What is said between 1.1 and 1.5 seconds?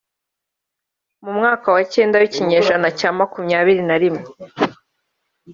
mu